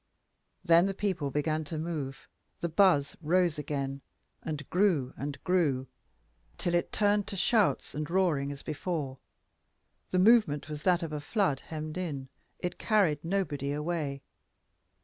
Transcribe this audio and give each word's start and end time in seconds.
Then 0.65 0.87
the 0.87 0.95
people 0.95 1.29
began 1.29 1.63
to 1.65 1.77
move, 1.77 2.27
the 2.59 2.67
buzz 2.69 3.15
rose 3.21 3.59
again, 3.59 4.01
and 4.41 4.67
grew, 4.71 5.13
and 5.15 5.37
grew, 5.43 5.85
till 6.57 6.73
it 6.73 6.91
turned 6.91 7.27
to 7.27 7.35
shouts 7.35 7.93
and 7.93 8.09
roaring 8.09 8.51
as 8.51 8.63
before. 8.63 9.19
The 10.09 10.17
movement 10.17 10.69
was 10.69 10.81
that 10.81 11.03
of 11.03 11.13
a 11.13 11.21
flood 11.21 11.59
hemmed 11.59 11.99
in; 11.99 12.29
it 12.57 12.79
carried 12.79 13.23
nobody 13.23 13.73
away. 13.73 14.23